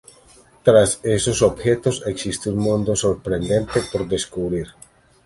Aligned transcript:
Tras 0.63 0.99
esos 1.03 1.43
objetos 1.43 2.01
existe 2.07 2.49
un 2.49 2.57
mundo 2.57 2.95
sorprendente 2.95 3.83
por 3.91 4.07
descubrir. 4.07 4.65